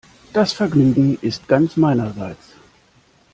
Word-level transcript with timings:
Das 0.33 0.51
Vergnügen 0.51 1.19
ist 1.21 1.47
ganz 1.47 1.77
meinerseits. 1.77 2.53